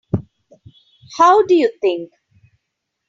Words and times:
How 1.17 1.45
do 1.45 1.53
you 1.53 1.69
think? 1.79 2.11